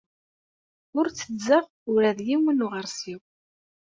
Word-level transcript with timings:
Ur 0.97 1.05
tteddzeɣ 1.09 1.65
ula 1.93 2.11
d 2.17 2.19
yiwen 2.27 2.55
n 2.61 2.65
uɣersiw. 2.65 3.19